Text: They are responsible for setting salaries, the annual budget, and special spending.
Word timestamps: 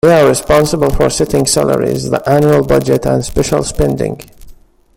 They 0.03 0.19
are 0.21 0.27
responsible 0.27 0.89
for 0.89 1.11
setting 1.11 1.45
salaries, 1.45 2.09
the 2.09 2.27
annual 2.27 2.65
budget, 2.65 3.05
and 3.05 3.23
special 3.23 3.63
spending. 3.63 4.19